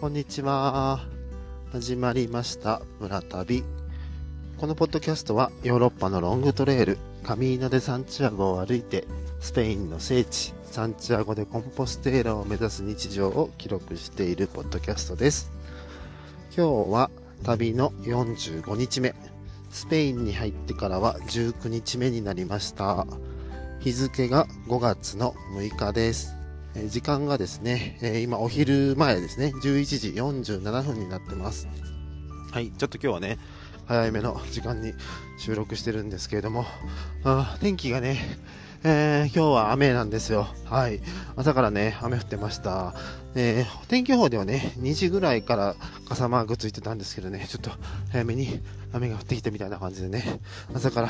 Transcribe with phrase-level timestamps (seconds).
[0.00, 1.00] こんにちは。
[1.72, 2.80] 始まりました。
[3.00, 3.62] 村旅。
[4.56, 9.06] このポッドキャストはヨーロッパのロングトレイル、カミーノ・デ・サンチアゴを歩いて、
[9.40, 15.52] スペインの聖地、サンチアゴ・でコンポステーラを目指す日常を記録しているポッドキャストです。
[16.56, 17.10] 今日は
[17.42, 19.14] 旅の45日目。
[19.68, 23.06] スペインに入ってからは19日目になりました。
[23.80, 26.39] 日付が5月の6日です。
[26.74, 30.08] えー時間がですね、えー今お昼前ですね、11時
[30.50, 31.68] 47分になってます。
[32.52, 33.38] はい、ちょっと今日はね、
[33.86, 34.94] 早めの時間に
[35.38, 36.64] 収録してるんですけれども、
[37.24, 38.18] あー天気がね、
[38.82, 40.48] えー今日は雨なんですよ。
[40.64, 41.00] はい。
[41.36, 42.94] 朝からね、雨降ってました。
[43.34, 45.76] えー天気予報ではね、2時ぐらいから
[46.08, 47.70] 傘マークついてたんですけどね、ちょっと
[48.10, 48.60] 早めに
[48.94, 50.40] 雨が降ってきたみたいな感じでね、
[50.74, 51.08] 朝から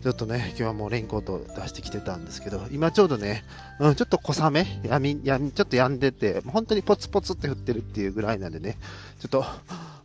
[0.00, 3.42] ちょっとね、今日はもうレインコート出してきてたんですけど、今ちょうどね、
[3.80, 8.78] うん、ちょっと小雨やみ、やみ、ちょっと止んでて、本当にポツポツって降ってるっていうぐらいなんでね、
[9.18, 9.44] ちょっと、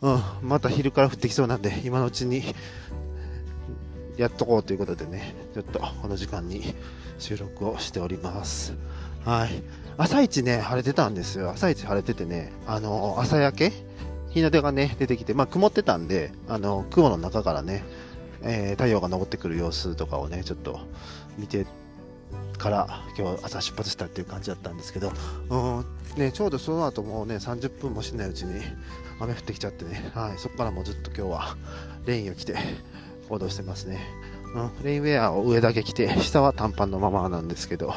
[0.00, 0.10] う
[0.46, 2.42] ん、また昼から降ってきそうなんで、今のうちに、
[4.16, 6.74] やっとこうということでね、ちょっとこの時間に
[7.22, 8.74] 収録をしております。
[9.24, 9.62] はい。
[9.96, 11.50] 朝一ね、晴れてたんですよ。
[11.50, 13.72] 朝一晴れててね、あの、朝焼け？
[14.30, 17.84] 日の出がね、出てきて、まあ曇ってたんで、あの、雲の中からね、
[18.42, 20.80] えー太陽が昇ってくる様子とかをね、ちょっと
[21.38, 21.64] 見て
[22.58, 25.12] から今日朝出発したっていう感じだったんですけど、
[25.50, 25.84] うん、
[26.16, 28.60] ね、ちょうどその後もうね、30分もしないうちに
[29.20, 31.56] 雨降ってきちゃってね、はい、そこからもうずっと今日は
[32.06, 32.56] レインを着て
[33.28, 34.00] 行動してますね。
[34.54, 37.94] うん、レインウェアを上だけ着て、下は短パンのままなんですけど、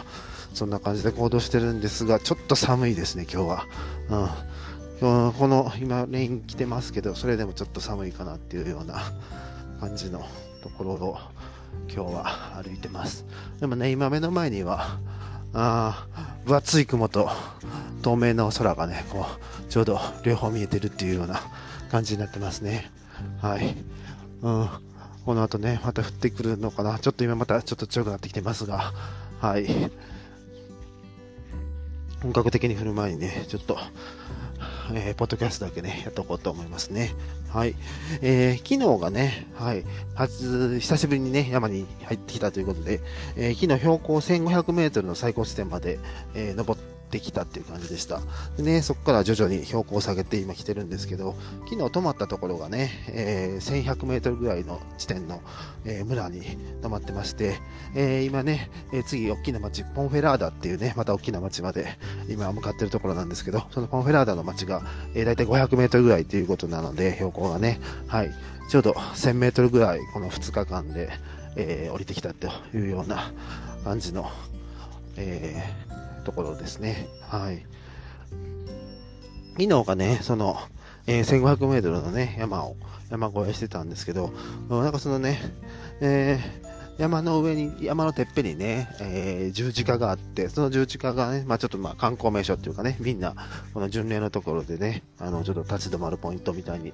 [0.53, 3.65] そんな感じで行動してるんですが、ちょっと寒いですね、今日は。
[4.09, 4.29] うん。
[4.99, 9.01] この今レイン着てますけどそれでもちょっと寒いかなっていうような
[9.79, 10.25] 感じの
[10.63, 11.17] ところを
[11.93, 13.25] 今日は歩いてます。
[13.59, 14.97] でもね今目の前には
[15.53, 16.07] あ
[16.45, 17.29] 分厚い雲と
[18.01, 19.25] 透明の空がねこ
[19.61, 21.41] うちょうど両方見えてるっていうような
[21.91, 22.89] 感じになってますね。
[23.41, 23.75] はい。
[24.41, 24.69] うん。
[25.25, 28.93] この後ねまた降ってくるのかなちょっと今またちょっと強くなってきてますが
[29.41, 29.67] はい
[32.21, 33.77] 本格的に降る前にねちょっと
[34.93, 37.13] えーポッドキャストだけね、やっとこうと思いますね。
[37.49, 37.75] はい。
[38.21, 43.01] えー昨日がね、はい、初、久しぶりにね、山に入ってきたということで、
[43.35, 45.99] えー昨日標高1500メートルの最高地点まで、
[46.35, 48.21] えー登ってきたっていう感じでした。
[48.57, 51.35] でね、そこから徐々に標高を下げて今来てるんですけど、
[51.69, 55.41] 昨日泊まったところがね、えー1100メートルぐらいの地点の、
[55.85, 56.41] えー村に
[56.81, 57.55] 泊まってまして、
[57.95, 61.97] えー今ね、え次、大きな町、ポンフェラーダっていうね、また大きな町まで、
[62.29, 64.81] 今向かってるところなんですけど、そのポンフェラーダの町が、
[65.13, 68.31] えー、大体500メートルぐらいということなので、標高がね、はい、
[68.69, 71.09] ちょうど1000メートルぐらい、この2日間で、
[71.57, 73.31] え降りてきたというような
[73.85, 74.29] 感じの、
[75.15, 77.07] えーところですね。
[77.21, 77.65] はい。
[79.57, 80.57] 昨日がね、その、
[81.07, 82.75] えー1500メートルのね、山を、
[83.09, 84.33] 山越えしてたんですけど、
[84.69, 85.39] なんかそのね、
[86.01, 86.65] えー
[86.97, 93.35] 山の上に、山のてっぺんにね、えー十字架があって、その十字架がね、まあちょっとまあ観光名所っていうかね、みんな、
[93.73, 96.93] この巡礼のところでね、あの、ちょっと立ち止まるポイントみたいに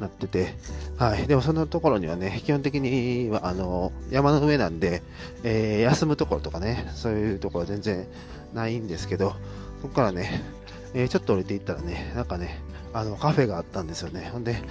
[0.00, 0.54] なってて、
[0.96, 1.26] はい。
[1.26, 5.02] でもそのところにはね、基本的には、あの、山の上なんで、
[5.44, 8.06] えー休むところとかね、そういうところは全然
[8.54, 9.34] ないんですけど、
[9.80, 10.42] そこからね、
[10.94, 12.60] えーちょっと降りていったらね、なんかね、
[12.92, 14.30] あの、カフェがあったんですよね。
[14.32, 14.62] ほんで、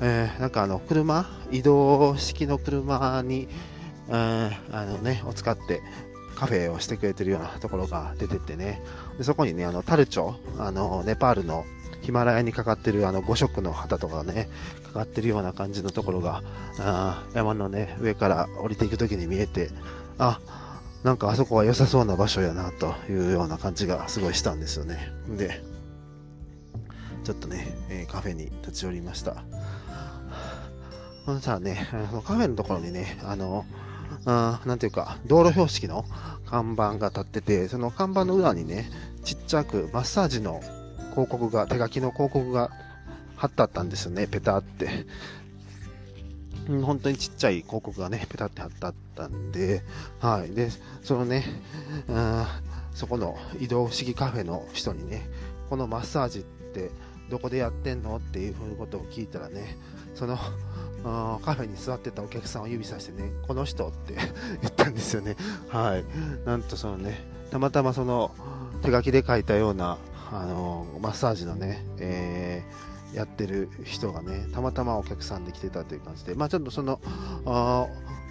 [0.00, 3.48] えーなんかあの、車、移動式の車に、
[4.08, 5.82] えーあのね、を使って
[6.34, 8.82] カフェをしてくれてるようなところが出てってね、
[9.18, 11.64] でそこにね、あの、タルチョ、あの、ネパールの
[12.02, 14.48] ヒマラヤにかかってるあの5色の旗とかね、
[14.84, 16.42] かかってるような感じのところが、
[16.78, 19.70] あ山のね、上から降りていくときに見えて、
[20.18, 20.38] あ、
[21.04, 25.12] なんかあそこは良さそうな場所やなというような感じがすごいしたんですよね。
[25.36, 25.62] で、
[27.24, 29.44] ちょっとね、えカフェに立ち寄りました。
[31.26, 33.66] ほんさね、あのカフェのところにね、あの、
[34.24, 36.06] あなんていうか、道路標識の
[36.46, 38.90] 看板が立ってて、その看板の裏にね、
[39.24, 40.62] ちっちゃくマッサージの
[41.10, 42.70] 広告が、手書きの広告が
[43.36, 45.04] 貼ってあったんですよね、ペタって。
[46.66, 49.82] 本当にちっちゃい広告がね、ペタって貼ってあったんで、
[50.20, 50.50] はい。
[50.54, 50.70] で、
[51.02, 51.44] そのね、
[52.08, 52.46] うん
[52.94, 55.28] そこの移動不思議カフェの人にね、
[55.68, 56.90] このマッサージって
[57.28, 59.76] どこでやってんのっていうふうなことを聞いたらね、
[60.14, 60.36] その、
[61.44, 64.14] カフェに座ってたお客さんを指さしてね、この人って
[64.62, 65.36] 言ったんですよね。
[65.68, 66.04] はい。
[66.46, 68.30] なんとそのね、たまたまその
[68.82, 69.98] 手書きで書いたような、
[70.32, 77.00] あのマッサージのね、えーやってる人がね、たまたまお客さんで来てたという感じで、まあちょっとその、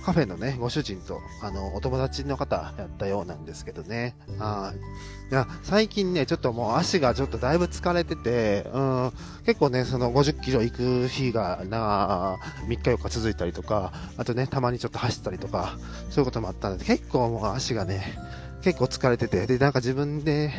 [0.03, 4.17] カフェのね、ご主人と、あの、お友達の方やったようなんですけどね。
[4.37, 5.31] はい。
[5.31, 9.11] いや、最近ね、ちょっともう足がちょっとだいぶ疲れてて、うん、
[9.45, 12.37] 結構ね、その50キロ行く日がな、
[12.67, 15.77] 3日4日続いたりとか、あとね、たまにちょっと走ったりとか、
[16.09, 18.17] そういうこともあったので、結構もう足がね、
[18.61, 20.51] 結構疲れてて、で、なんか自分で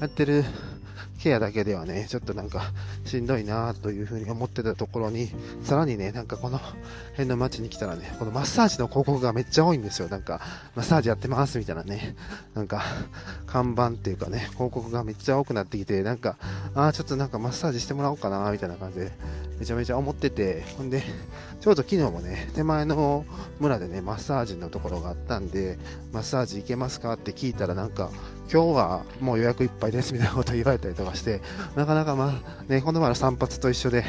[0.00, 0.44] やってる
[1.18, 2.72] ケアだけではね、ちょっとなんか
[3.04, 5.30] しんどいなというふうに思ってたところに、
[5.62, 6.58] さらにね、なんかこの
[7.12, 10.08] 辺の街に来たらね、このマッサージの広告がめっちゃ多いんですよ。
[10.08, 10.40] なんか、
[10.76, 12.14] マッサージやってますみたいなね、
[12.54, 12.82] なんか、
[13.46, 16.36] 看板っていうかね、広告がめっちゃ多くなってきて、なんか、
[16.74, 19.12] ああ、ちょっとなんかマッサージしてもらおうかな、みたいな感じで、
[19.58, 21.02] めちゃめちゃ思ってて、ほんで、
[21.60, 23.24] ちょうど昨日もね、手前の
[23.58, 25.78] 村でね、マッサージのところがあったんで、
[26.12, 28.10] マッサージ行けますかって聞いたらなんか、
[28.50, 31.40] 今日はもう予約いっぱいですみたいなこと言われたりとかして、
[31.76, 34.04] なかなかまあ、ね、この前の散髪と一緒で、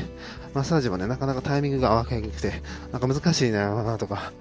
[0.53, 4.31] マッサージもね、なかなかタイミングが合わなくて、なんか難しいなとか、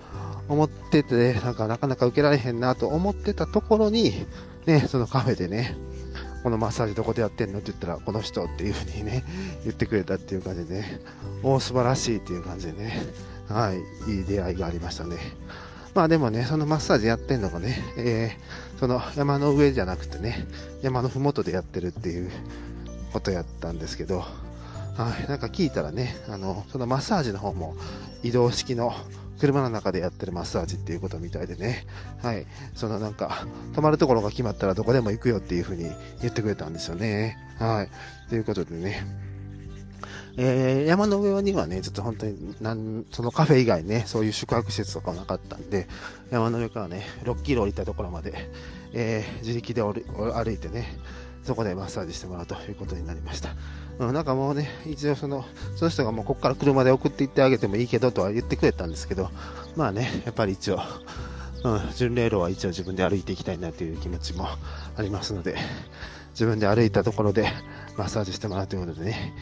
[0.49, 4.27] 思ってて、なんかなかなか受けられへんなと思ってたところに、
[4.67, 5.77] ね、そのカフェでね、
[6.43, 9.25] このマッサージどこでやってんのって言ったら、この人っていう風にね、
[9.65, 11.01] 言ってくれたっていう感じでね、
[11.43, 13.03] お素晴らしいっていう感じでね、
[13.49, 15.17] はい、いい出会いがありましたね。
[15.95, 20.47] まあでもね、そのマッサージやってんのがね、えー、その山の上じゃなくてね、
[20.83, 22.31] 山のふもとでやってるっていう
[23.13, 27.77] ことやったんですけど、はい、なんか聞いたらね、あの、そのマッサージの方も
[28.23, 28.93] 移動式の
[29.39, 31.87] 車の中でやってるマッサージっていうことみたいでね、
[32.23, 35.85] はい、そのなんか、泊まるところが決まったらどこでも行くよっていう風に
[36.21, 37.39] 言ってくれたんですよね。
[37.59, 38.29] はい。
[38.29, 39.07] ということでね、
[40.41, 45.89] えー、山の上にはね、ちょっと本当になん、そのカフェ以外ね、そういう宿泊施設とかなかったんで、
[46.31, 48.49] 山の上からね、6キロ降りたところまで、
[48.93, 50.97] えー、自力で歩いてね、
[51.43, 53.51] そこでマッサージしてもらうということになりました。
[53.99, 55.45] うん、なんかもうね、一応その、
[55.75, 59.31] その人がもうここから車で送って行ってあげてもいいけどとは言ってくれたんですけど、
[59.75, 60.79] まあね、やっぱり一応、
[61.65, 64.47] うん、巡礼路は一応自分で歩いていきたいなという気持ちも
[64.97, 65.57] ありますので、
[66.31, 67.49] 自分で歩いたところで
[67.97, 69.35] マッサージしてもらうということでね、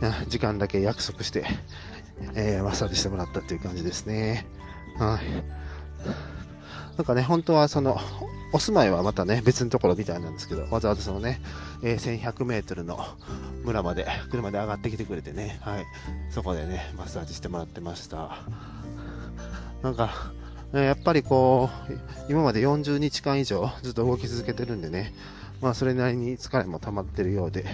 [0.28, 1.44] 時間だけ約束して、
[2.34, 4.46] えー、マッサージしてもらったという感じですね。
[4.98, 5.20] はい。
[6.96, 7.98] なんかね、本当はその、
[8.52, 11.40] お住まいはまたね、別のところみたいなんですけど、わざわざそのね、
[11.82, 12.98] えー、1100メートルの
[13.64, 15.84] 村まで、車で上がってきてくれてね、はい、
[16.30, 18.38] そこでね、マッサージしてもらってました。
[19.82, 20.32] なんか、
[20.72, 25.14] やっぱりこう、今まで40日間以上ずっと動き続けてるんでね、
[25.60, 27.64] まあそれなりに疲れも溜まってるようで、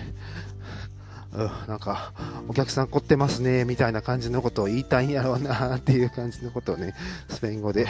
[1.33, 2.13] うん、なんか、
[2.49, 6.95] お客さん凝ってますね、みたいな感じのことを言いたいんやろうな、っていう感じのことをね、
[7.29, 7.87] スペイン語で、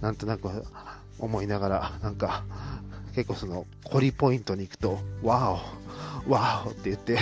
[0.00, 0.48] なんとなく
[1.18, 2.44] 思いながら、なんか、
[3.14, 5.60] 結構その、凝りポイントに行くと、ワオ
[6.28, 7.18] ワオって言って、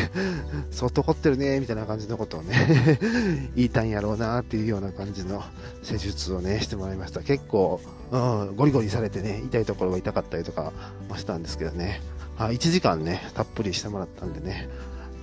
[0.70, 2.99] 相当凝ってるね、みたいな感じのことをね
[3.55, 5.43] 言いたいんやろうな、っていうような感じの
[5.82, 7.20] 施術をね、してもらいました。
[7.20, 7.81] 結構、
[8.11, 10.73] うん、ゴリゴリされてね、痛いところが痛かったりとか
[11.08, 12.03] もしたんですけどね。
[12.38, 14.69] あ1時間ね、たっぷりしてもらったんでね、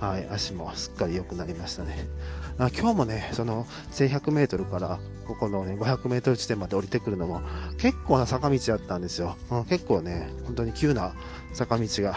[0.00, 2.06] はい、足もすっかり良くなりましたね。
[2.58, 7.40] あ今日もね、その1100メートルからここのね、500メートル地点まで降りてくるのも
[7.78, 9.36] 結構な坂道だったんですよ。
[9.50, 11.14] うん、結構ね、本当に急な
[11.52, 12.16] 坂道が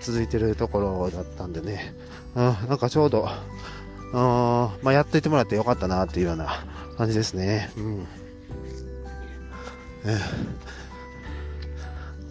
[0.00, 1.94] 続いてるところだったんでね、
[2.34, 3.28] うん、なんかちょうど、
[4.12, 4.18] うん、
[4.82, 6.64] まあ、やっといてもらってよかったなっていうような
[6.96, 7.70] 感じですね。
[7.76, 8.06] うん。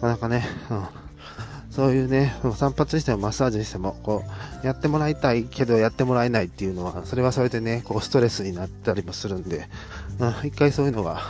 [0.00, 1.01] かなかね、うん
[1.74, 4.22] そういうね、散髪してもマッサージにしても、こ
[4.62, 9.68] う、やってもらいたいけどやってもらえないっていうのは、それはそれでね、こう、ストレスになったりもするんで、
[10.18, 11.22] うん、一回そういうのが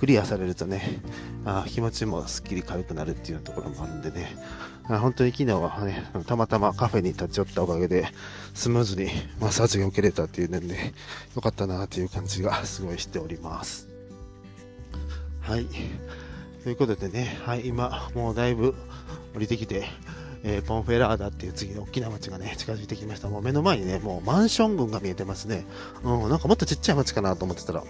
[0.00, 1.02] クリアされるとね、
[1.44, 4.34] あ気持ちもすっきり軽くなるっていうところもあるんでね、
[4.88, 8.08] あ本当に昨日はね、たまたまカフェに立ち寄ったおかげで、
[8.54, 10.94] スムーズにマッサージが受けれたっていう点で、
[11.36, 13.88] よかったなっていう感じがすごいしております。
[15.42, 15.66] はい。
[16.64, 18.74] ということでね、はい、今、もうだいぶ
[19.34, 19.84] 降りてきて、
[20.44, 23.28] えー、ポンフェラーダっていう次の大きな町がね、近づいてきました。
[23.28, 25.64] もう目の前にね、もうマンション群が見えてますね。
[26.02, 27.84] うん、なんかもっとちっちゃい町かなと思ってたら、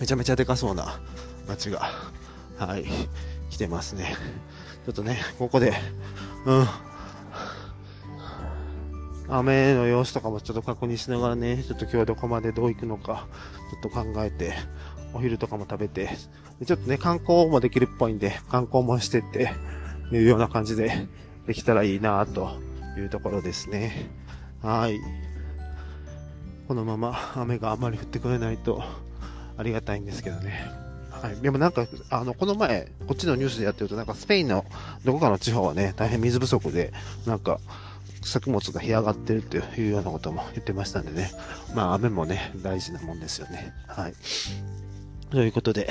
[0.00, 1.00] めちゃめちゃでかそうな
[1.46, 1.90] 町が、
[2.58, 2.84] はい、
[3.50, 4.16] 来てますね。
[4.86, 5.74] ちょっとね、ここで、
[6.46, 6.66] うん、
[9.28, 13.28] 雨の様子とかもちょっと確認しながらね、ちょっと今日はどこまでどう行くのか、
[13.70, 14.54] ちょっと考えて、
[15.12, 16.10] お昼とかも食べて、
[16.66, 19.52] ちょっとね、観光もできるっぽいんで、観光もしてって、
[20.12, 21.08] いうような感じで
[21.46, 22.58] できたらいいなと
[22.96, 24.10] いうところですね。
[24.62, 24.98] はい。
[26.68, 28.82] このまま雨があんまり降ってくれないと
[29.56, 30.70] ありがたいんですけどね。
[31.10, 31.36] はい。
[31.40, 34.64] でもなんか、あの、この前、こっちのニュースでやってると、なんかスペインの
[35.04, 36.92] どこかの地方はね、大変水不足で、
[37.26, 37.60] なんか、
[38.22, 41.32] 作物が干上がってるというようなことも言ってましたんでね。
[41.74, 43.72] まあ雨もね、大事なもんですよね。
[43.86, 44.14] はい。
[45.30, 45.88] ということで、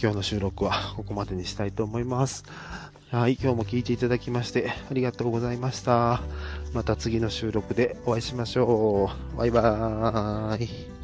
[0.00, 2.44] 今日の収録はここまでにしたいと思います。
[3.10, 6.20] はい、今日も聞いていただきましてありがとうございました。
[6.74, 9.36] また次の収録でお会いしましょう。
[9.38, 10.97] バイバーイ。